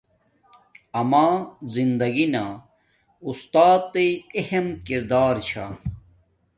آما 0.99 1.27
زندگی 1.73 2.25
نا 2.33 2.45
اُُستاتݵ 3.27 4.11
اہم 4.39 4.65
کردار 4.87 5.35
چھا 5.47 5.65